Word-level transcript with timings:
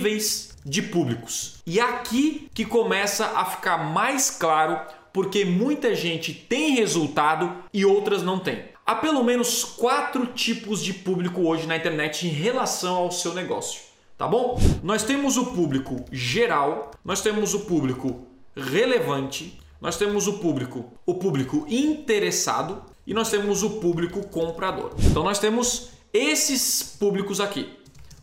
níveis 0.00 0.56
de 0.64 0.80
públicos. 0.80 1.56
E 1.66 1.78
aqui 1.78 2.48
que 2.54 2.64
começa 2.64 3.26
a 3.26 3.44
ficar 3.44 3.78
mais 3.92 4.30
claro 4.30 4.80
porque 5.12 5.44
muita 5.44 5.94
gente 5.94 6.32
tem 6.32 6.74
resultado 6.74 7.64
e 7.72 7.84
outras 7.84 8.22
não 8.22 8.38
tem. 8.38 8.64
Há 8.86 8.94
pelo 8.94 9.22
menos 9.22 9.62
quatro 9.62 10.26
tipos 10.26 10.82
de 10.82 10.94
público 10.94 11.42
hoje 11.42 11.66
na 11.66 11.76
internet 11.76 12.26
em 12.26 12.30
relação 12.30 12.96
ao 12.96 13.12
seu 13.12 13.34
negócio, 13.34 13.82
tá 14.16 14.26
bom? 14.26 14.58
Nós 14.82 15.02
temos 15.02 15.36
o 15.36 15.46
público 15.46 16.04
geral, 16.10 16.90
nós 17.04 17.20
temos 17.20 17.52
o 17.52 17.60
público 17.60 18.26
relevante, 18.56 19.60
nós 19.80 19.96
temos 19.96 20.26
o 20.26 20.34
público, 20.38 20.92
o 21.04 21.14
público 21.14 21.66
interessado 21.68 22.82
e 23.06 23.12
nós 23.12 23.30
temos 23.30 23.62
o 23.62 23.80
público 23.80 24.26
comprador. 24.28 24.92
Então 24.98 25.22
nós 25.22 25.38
temos 25.38 25.90
esses 26.12 26.82
públicos 26.82 27.40
aqui. 27.40 27.68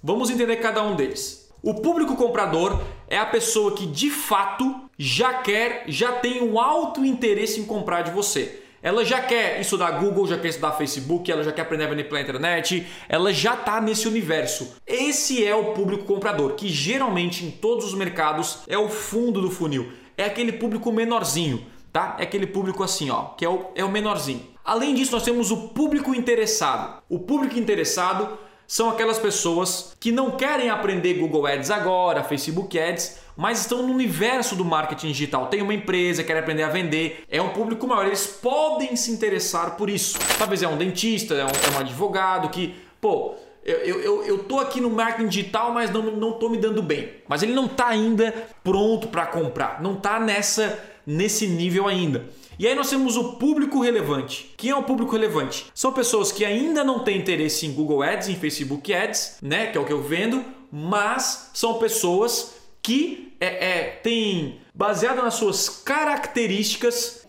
Vamos 0.04 0.30
entender 0.30 0.58
cada 0.58 0.84
um 0.84 0.96
deles. 0.96 1.47
O 1.62 1.74
público 1.74 2.16
comprador 2.16 2.82
é 3.08 3.18
a 3.18 3.26
pessoa 3.26 3.76
que 3.76 3.86
de 3.86 4.12
fato 4.12 4.90
já 4.98 5.34
quer, 5.36 5.86
já 5.88 6.12
tem 6.12 6.44
um 6.44 6.60
alto 6.60 7.04
interesse 7.04 7.60
em 7.60 7.66
comprar 7.66 8.04
de 8.04 8.12
você. 8.12 8.64
Ela 8.82 9.04
já 9.04 9.20
quer 9.22 9.60
estudar 9.60 9.92
Google, 9.92 10.28
já 10.28 10.38
quer 10.38 10.50
estudar 10.50 10.74
Facebook, 10.74 11.32
ela 11.32 11.44
já 11.44 11.52
quer 11.52 11.64
aprender 11.64 11.86
a 11.86 11.90
vender 11.90 12.04
pela 12.04 12.22
internet, 12.22 12.86
ela 13.10 13.34
já 13.34 13.56
está 13.56 13.82
nesse 13.82 14.08
universo. 14.08 14.76
Esse 14.86 15.44
é 15.44 15.56
o 15.56 15.74
público 15.74 16.06
comprador, 16.06 16.54
que 16.54 16.70
geralmente 16.70 17.44
em 17.44 17.50
todos 17.50 17.86
os 17.86 17.96
mercados 17.96 18.60
é 18.68 18.78
o 18.78 18.88
fundo 18.88 19.42
do 19.42 19.50
funil. 19.50 19.92
É 20.16 20.26
aquele 20.26 20.54
público 20.54 20.92
menorzinho, 20.92 21.66
tá? 21.92 22.16
É 22.20 22.24
aquele 22.24 22.46
público 22.46 22.84
assim, 22.84 23.10
ó, 23.10 23.30
que 23.36 23.44
é 23.44 23.50
o, 23.50 23.66
é 23.76 23.84
o 23.84 23.92
menorzinho. 23.92 24.46
Além 24.64 24.94
disso, 24.94 25.12
nós 25.12 25.24
temos 25.24 25.50
o 25.50 25.70
público 25.70 26.14
interessado. 26.14 27.02
O 27.10 27.20
público 27.20 27.58
interessado 27.58 28.38
são 28.68 28.90
aquelas 28.90 29.18
pessoas 29.18 29.96
que 30.00 30.12
não 30.12 30.32
querem 30.32 30.70
aprender 30.70 31.14
Google 31.14 31.48
Ads 31.48 31.72
agora, 31.72 32.24
Facebook 32.24 32.78
Ads, 32.78 33.20
mas 33.36 33.62
estão 33.62 33.82
no 33.82 33.94
universo 33.94 34.56
do 34.56 34.66
marketing 34.66 35.08
digital. 35.08 35.48
Tem 35.48 35.62
uma 35.62 35.74
empresa, 35.74 36.24
quer 36.24 36.38
aprender 36.38 36.64
a 36.64 36.70
vender, 36.70 37.24
é 37.30 37.42
um 37.42 37.50
público 37.50 37.88
maior, 37.88 38.06
eles 38.06 38.28
podem 38.28 38.96
se 38.96 39.12
interessar 39.12 39.78
por 39.78 39.90
isso. 39.90 40.20
Talvez 40.38 40.62
é 40.62 40.68
um 40.68 40.78
dentista, 40.78 41.34
é 41.34 41.46
um, 41.46 41.48
é 41.48 41.78
um 41.78 41.80
advogado 41.80 42.50
que, 42.50 42.76
pô, 43.00 43.36
eu, 43.64 44.02
eu, 44.02 44.24
eu 44.24 44.40
tô 44.40 44.60
aqui 44.60 44.82
no 44.82 44.90
marketing 44.90 45.30
digital, 45.30 45.74
mas 45.74 45.90
não, 45.90 46.04
não 46.04 46.34
tô 46.34 46.50
me 46.50 46.58
dando 46.58 46.84
bem. 46.84 47.10
Mas 47.28 47.44
ele 47.44 47.54
não 47.54 47.68
tá 47.68 47.88
ainda 47.88 48.34
pronto 48.64 49.08
para 49.08 49.26
comprar, 49.26 49.82
não 49.82 49.96
tá 49.96 50.20
nessa 50.20 50.78
nesse 51.08 51.48
nível 51.48 51.88
ainda. 51.88 52.26
E 52.60 52.68
aí 52.68 52.74
nós 52.74 52.90
temos 52.90 53.16
o 53.16 53.34
público 53.34 53.82
relevante. 53.82 54.54
Quem 54.58 54.72
é 54.72 54.76
o 54.76 54.84
público 54.84 55.12
relevante? 55.12 55.68
São 55.76 55.94
pessoas 55.94 56.32
que 56.32 56.44
ainda 56.44 56.84
não 56.84 57.04
têm 57.04 57.18
interesse 57.18 57.68
em 57.68 57.72
Google 57.72 58.02
Ads, 58.02 58.30
em 58.30 58.36
Facebook 58.36 58.92
Ads, 58.92 59.38
né, 59.42 59.68
que 59.68 59.78
é 59.78 59.82
o 59.82 59.86
que 59.86 59.94
eu 59.94 60.02
vendo, 60.02 60.44
mas 60.72 61.52
são 61.54 61.78
pessoas 61.78 62.56
que 62.82 63.36
é, 63.40 63.46
é, 63.46 63.84
tem, 64.02 64.60
baseado 64.74 65.22
nas 65.22 65.36
suas 65.36 65.70
características, 65.70 67.28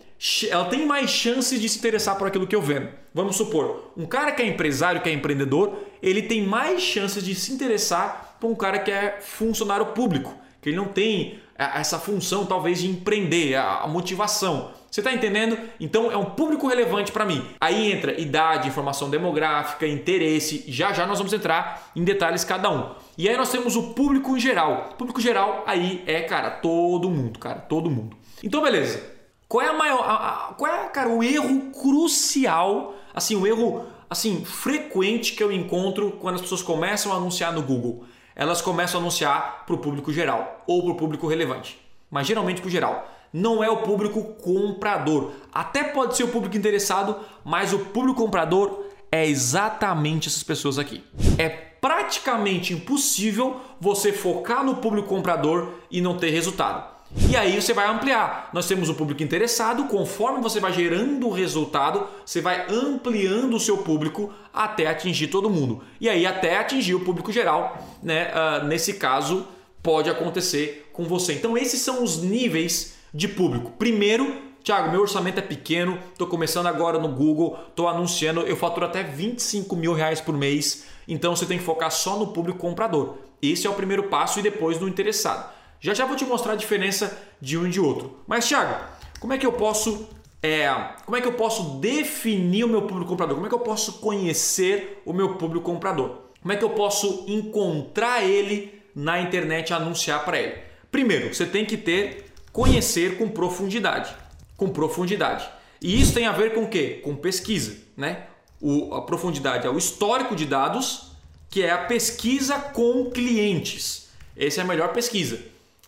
ela 0.49 0.65
tem 0.65 0.85
mais 0.85 1.09
chances 1.09 1.61
de 1.61 1.69
se 1.69 1.77
interessar 1.77 2.17
por 2.17 2.27
aquilo 2.27 2.47
que 2.47 2.55
eu 2.55 2.61
vendo. 2.61 2.89
Vamos 3.13 3.35
supor, 3.35 3.91
um 3.95 4.05
cara 4.05 4.31
que 4.31 4.41
é 4.41 4.47
empresário, 4.47 5.01
que 5.01 5.09
é 5.09 5.13
empreendedor, 5.13 5.77
ele 6.01 6.23
tem 6.23 6.41
mais 6.45 6.81
chances 6.81 7.23
de 7.23 7.35
se 7.35 7.51
interessar 7.51 8.37
por 8.39 8.49
um 8.49 8.55
cara 8.55 8.79
que 8.79 8.91
é 8.91 9.19
funcionário 9.21 9.87
público, 9.87 10.33
que 10.61 10.69
ele 10.69 10.77
não 10.77 10.85
tem 10.85 11.39
essa 11.59 11.99
função 11.99 12.45
talvez 12.45 12.79
de 12.79 12.87
empreender, 12.87 13.55
a 13.55 13.85
motivação. 13.87 14.71
Você 14.89 15.01
está 15.01 15.13
entendendo? 15.13 15.57
Então 15.79 16.11
é 16.11 16.17
um 16.17 16.25
público 16.25 16.67
relevante 16.67 17.11
para 17.11 17.25
mim. 17.25 17.45
Aí 17.59 17.91
entra 17.91 18.19
idade, 18.19 18.67
informação 18.67 19.09
demográfica, 19.09 19.85
interesse. 19.85 20.63
Já 20.67 20.93
já 20.93 21.05
nós 21.05 21.19
vamos 21.19 21.33
entrar 21.33 21.91
em 21.95 22.03
detalhes 22.03 22.43
cada 22.43 22.71
um. 22.71 22.95
E 23.17 23.29
aí 23.29 23.37
nós 23.37 23.51
temos 23.51 23.75
o 23.75 23.93
público 23.93 24.35
em 24.35 24.39
geral. 24.39 24.89
O 24.91 24.95
público 24.95 25.21
geral 25.21 25.63
aí 25.67 26.03
é, 26.07 26.21
cara, 26.21 26.49
todo 26.49 27.09
mundo, 27.09 27.37
cara, 27.37 27.59
todo 27.59 27.89
mundo. 27.89 28.17
Então 28.43 28.61
beleza. 28.61 29.19
Qual 29.47 29.63
é 29.63 29.69
a 29.69 29.73
maior, 29.73 30.01
a, 30.01 30.13
a, 30.13 30.53
qual 30.53 30.71
é, 30.71 30.87
cara, 30.89 31.09
o 31.09 31.23
erro 31.23 31.71
crucial, 31.71 32.95
assim, 33.13 33.35
o 33.35 33.45
erro 33.45 33.85
assim 34.09 34.45
frequente 34.45 35.33
que 35.33 35.43
eu 35.43 35.51
encontro 35.51 36.17
quando 36.19 36.35
as 36.35 36.41
pessoas 36.41 36.61
começam 36.61 37.11
a 37.11 37.15
anunciar 37.15 37.51
no 37.51 37.61
Google? 37.61 38.05
Elas 38.39 38.61
começam 38.61 39.01
a 39.01 39.03
anunciar 39.03 39.65
para 39.65 39.75
o 39.75 39.79
público 39.79 40.13
geral 40.13 40.63
ou 40.65 40.81
para 40.81 40.91
o 40.93 40.95
público 40.95 41.27
relevante, 41.27 41.77
mas 42.09 42.25
geralmente 42.25 42.61
para 42.61 42.69
o 42.69 42.71
geral 42.71 43.05
não 43.33 43.61
é 43.61 43.69
o 43.69 43.81
público 43.81 44.23
comprador. 44.41 45.33
Até 45.51 45.83
pode 45.83 46.15
ser 46.15 46.23
o 46.23 46.29
público 46.29 46.55
interessado, 46.55 47.17
mas 47.43 47.73
o 47.73 47.79
público 47.79 48.23
comprador 48.23 48.85
é 49.11 49.27
exatamente 49.27 50.29
essas 50.29 50.41
pessoas 50.41 50.79
aqui. 50.79 51.03
É 51.37 51.49
praticamente 51.49 52.73
impossível 52.73 53.59
você 53.77 54.13
focar 54.13 54.63
no 54.63 54.77
público 54.77 55.09
comprador 55.09 55.73
e 55.91 55.99
não 55.99 56.17
ter 56.17 56.29
resultado. 56.29 56.98
E 57.27 57.35
aí 57.35 57.59
você 57.59 57.73
vai 57.73 57.87
ampliar. 57.87 58.49
Nós 58.53 58.67
temos 58.67 58.87
o 58.87 58.93
público 58.93 59.23
interessado, 59.23 59.85
conforme 59.85 60.41
você 60.41 60.59
vai 60.59 60.71
gerando 60.71 61.27
o 61.27 61.31
resultado, 61.31 62.07
você 62.23 62.39
vai 62.39 62.67
ampliando 62.69 63.55
o 63.55 63.59
seu 63.59 63.79
público 63.79 64.31
até 64.53 64.87
atingir 64.87 65.27
todo 65.27 65.49
mundo. 65.49 65.81
E 65.99 66.07
aí 66.07 66.25
até 66.25 66.57
atingir 66.57 66.93
o 66.93 66.99
público 66.99 67.31
geral, 67.31 67.77
né? 68.03 68.31
Uh, 68.31 68.65
nesse 68.65 68.93
caso, 68.93 69.47
pode 69.81 70.09
acontecer 70.09 70.89
com 70.93 71.03
você. 71.05 71.33
Então 71.33 71.57
esses 71.57 71.81
são 71.81 72.03
os 72.03 72.21
níveis 72.21 72.95
de 73.11 73.27
público. 73.27 73.71
Primeiro, 73.71 74.49
Tiago, 74.63 74.91
meu 74.91 75.01
orçamento 75.01 75.39
é 75.39 75.41
pequeno, 75.41 75.97
estou 76.11 76.27
começando 76.27 76.67
agora 76.67 76.99
no 76.99 77.07
Google, 77.07 77.57
estou 77.69 77.87
anunciando, 77.87 78.41
eu 78.41 78.55
faturo 78.55 78.85
até 78.85 79.01
25 79.01 79.75
mil 79.75 79.93
reais 79.93 80.21
por 80.21 80.35
mês, 80.37 80.85
então 81.07 81.35
você 81.35 81.45
tem 81.45 81.57
que 81.57 81.63
focar 81.63 81.89
só 81.89 82.17
no 82.17 82.27
público 82.27 82.59
comprador. 82.59 83.15
Esse 83.41 83.65
é 83.65 83.69
o 83.69 83.73
primeiro 83.73 84.03
passo 84.03 84.39
e 84.39 84.43
depois 84.43 84.79
no 84.79 84.87
interessado. 84.87 85.58
Já 85.79 85.93
já 85.93 86.05
vou 86.05 86.15
te 86.15 86.25
mostrar 86.25 86.53
a 86.53 86.57
diferença 86.57 87.17
de 87.39 87.57
um 87.57 87.67
e 87.67 87.69
de 87.69 87.79
outro. 87.79 88.19
Mas, 88.27 88.47
Tiago, 88.47 88.75
como 89.19 89.33
é 89.33 89.37
que 89.37 89.45
eu 89.45 89.53
posso 89.53 90.09
é, 90.41 90.69
como 91.05 91.17
é 91.17 91.21
que 91.21 91.27
eu 91.27 91.33
posso 91.33 91.79
definir 91.79 92.63
o 92.63 92.69
meu 92.69 92.83
público 92.83 93.09
comprador? 93.09 93.35
Como 93.35 93.45
é 93.45 93.49
que 93.49 93.55
eu 93.55 93.59
posso 93.59 93.93
conhecer 93.99 95.01
o 95.05 95.11
meu 95.11 95.35
público 95.35 95.65
comprador? 95.65 96.29
Como 96.41 96.53
é 96.53 96.55
que 96.55 96.63
eu 96.63 96.69
posso 96.69 97.25
encontrar 97.27 98.23
ele 98.23 98.81
na 98.95 99.19
internet 99.19 99.69
e 99.69 99.73
anunciar 99.73 100.23
para 100.23 100.39
ele? 100.39 100.55
Primeiro, 100.89 101.33
você 101.33 101.45
tem 101.45 101.65
que 101.65 101.75
ter 101.75 102.31
conhecer 102.53 103.17
com 103.17 103.27
profundidade. 103.27 104.15
Com 104.55 104.69
profundidade. 104.69 105.49
E 105.81 106.01
isso 106.01 106.13
tem 106.13 106.25
a 106.25 106.31
ver 106.31 106.53
com 106.53 106.63
o 106.63 106.69
quê? 106.69 107.01
Com 107.03 107.15
pesquisa. 107.15 107.77
Né? 107.97 108.23
O, 108.61 108.93
a 108.93 109.01
profundidade 109.01 109.67
é 109.67 109.69
o 109.69 109.77
histórico 109.77 110.35
de 110.35 110.45
dados, 110.45 111.11
que 111.49 111.63
é 111.63 111.71
a 111.71 111.79
pesquisa 111.79 112.57
com 112.57 113.09
clientes. 113.11 114.07
Essa 114.37 114.61
é 114.61 114.63
a 114.63 114.67
melhor 114.67 114.93
pesquisa. 114.93 115.39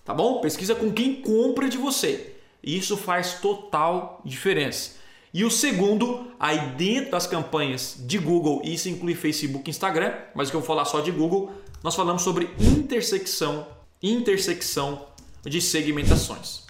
Tá 0.04 0.14
bom? 0.14 0.42
Pesquisa 0.42 0.76
com 0.76 0.92
quem 0.92 1.22
compra 1.22 1.70
de 1.70 1.78
você. 1.78 2.36
Isso 2.64 2.98
faz 2.98 3.36
total 3.36 4.22
diferença. 4.26 5.00
E 5.34 5.46
o 5.46 5.50
segundo, 5.50 6.32
aí 6.40 6.60
dentro 6.76 7.12
das 7.12 7.26
campanhas 7.26 7.96
de 8.00 8.18
Google, 8.18 8.62
isso 8.64 8.90
inclui 8.90 9.16
Facebook 9.16 9.70
e 9.70 9.72
Instagram, 9.72 10.14
mas 10.36 10.50
que 10.50 10.56
eu 10.56 10.60
vou 10.60 10.68
falar 10.68 10.86
só 10.86 11.00
de 11.00 11.12
Google, 11.12 11.52
nós 11.82 11.96
falamos 11.96 12.22
sobre 12.22 12.50
intersecção, 12.60 13.66
intersecção 14.04 15.08
de 15.44 15.62
segmentações. 15.62 16.64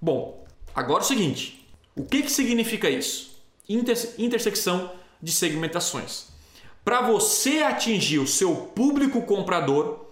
Bom, 0.00 0.44
agora 0.74 1.02
é 1.02 1.04
o 1.04 1.08
seguinte: 1.08 1.66
o 1.96 2.04
que, 2.04 2.22
que 2.22 2.30
significa 2.30 2.88
isso? 2.88 3.34
Inter 3.68 3.96
intersecção 4.18 4.92
de 5.20 5.32
segmentações. 5.32 6.26
Para 6.84 7.00
você 7.00 7.62
atingir 7.62 8.18
o 8.18 8.26
seu 8.26 8.54
público 8.54 9.22
comprador, 9.22 10.06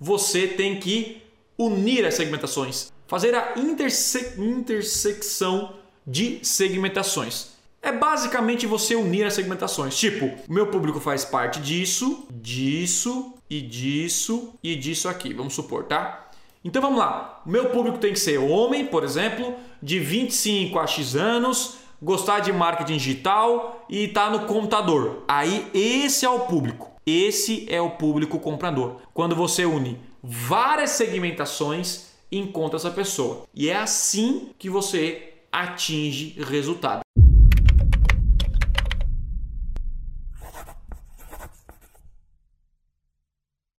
você 0.00 0.48
tem 0.48 0.80
que 0.80 1.22
unir 1.58 2.04
as 2.04 2.14
segmentações, 2.14 2.92
fazer 3.06 3.34
a 3.34 3.54
interse 3.56 4.40
intersecção 4.40 5.74
de 6.06 6.40
segmentações. 6.42 7.54
É 7.80 7.92
basicamente 7.92 8.66
você 8.66 8.94
unir 8.94 9.26
as 9.26 9.34
segmentações. 9.34 9.96
Tipo, 9.96 10.30
meu 10.48 10.68
público 10.68 11.00
faz 11.00 11.24
parte 11.24 11.60
disso, 11.60 12.26
disso 12.30 13.34
e 13.48 13.60
disso 13.60 14.54
e 14.62 14.74
disso 14.74 15.08
aqui. 15.08 15.34
Vamos 15.34 15.54
supor, 15.54 15.84
tá? 15.84 16.30
Então 16.64 16.80
vamos 16.80 16.98
lá. 16.98 17.42
Meu 17.44 17.66
público 17.66 17.98
tem 17.98 18.14
que 18.14 18.18
ser 18.18 18.38
homem, 18.38 18.86
por 18.86 19.04
exemplo, 19.04 19.54
de 19.82 20.00
25 20.00 20.78
a 20.78 20.86
X 20.86 21.14
anos, 21.14 21.76
gostar 22.00 22.40
de 22.40 22.54
marketing 22.54 22.96
digital 22.96 23.84
e 23.88 24.04
estar 24.04 24.30
tá 24.30 24.30
no 24.30 24.46
computador. 24.46 25.22
Aí 25.28 25.68
esse 25.74 26.24
é 26.24 26.30
o 26.30 26.40
público. 26.40 26.90
Esse 27.06 27.66
é 27.68 27.82
o 27.82 27.90
público 27.90 28.38
comprador. 28.38 28.96
Quando 29.12 29.36
você 29.36 29.66
une 29.66 30.00
várias 30.26 30.90
segmentações, 30.90 32.06
encontra 32.32 32.78
essa 32.78 32.90
pessoa. 32.90 33.44
E 33.54 33.68
é 33.68 33.76
assim 33.76 34.50
que 34.58 34.70
você 34.70 35.34
atinge 35.52 36.34
resultado. 36.42 37.03